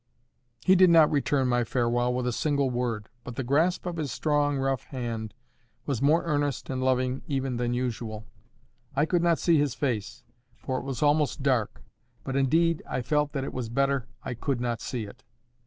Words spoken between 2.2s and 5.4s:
a single word. But the grasp of his strong rough hand